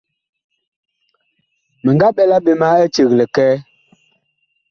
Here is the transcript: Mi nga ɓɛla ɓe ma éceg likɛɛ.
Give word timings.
Mi 1.83 1.91
nga 1.95 2.07
ɓɛla 2.15 2.37
ɓe 2.45 2.51
ma 2.59 2.67
éceg 2.83 3.09
likɛɛ. 3.17 3.53